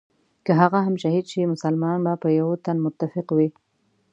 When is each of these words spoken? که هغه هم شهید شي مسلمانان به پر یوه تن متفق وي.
که 0.45 0.51
هغه 0.61 0.79
هم 0.85 0.95
شهید 1.03 1.25
شي 1.31 1.39
مسلمانان 1.53 2.01
به 2.05 2.13
پر 2.21 2.31
یوه 2.39 2.55
تن 2.65 2.77
متفق 2.85 3.27
وي. 3.37 3.47